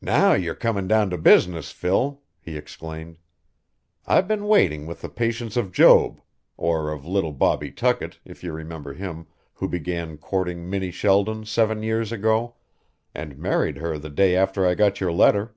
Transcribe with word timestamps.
"Now 0.00 0.32
you're 0.32 0.54
coming 0.54 0.88
down 0.88 1.10
to 1.10 1.18
business, 1.18 1.70
Phil," 1.70 2.22
he 2.40 2.56
exclaimed. 2.56 3.18
"I've 4.06 4.26
been 4.26 4.46
waiting 4.46 4.86
with 4.86 5.02
the 5.02 5.10
patience 5.10 5.54
of 5.54 5.70
Job 5.70 6.22
or 6.56 6.90
of 6.90 7.04
little 7.04 7.32
Bobby 7.32 7.70
Tuckett, 7.70 8.18
if 8.24 8.42
you 8.42 8.54
remember 8.54 8.94
him, 8.94 9.26
who 9.52 9.68
began 9.68 10.16
courting 10.16 10.70
Minnie 10.70 10.90
Sheldon 10.90 11.44
seven 11.44 11.82
years 11.82 12.10
ago 12.10 12.54
and 13.14 13.36
married 13.36 13.76
her 13.76 13.98
the 13.98 14.08
day 14.08 14.34
after 14.34 14.66
I 14.66 14.74
got 14.74 14.98
your 14.98 15.12
letter. 15.12 15.54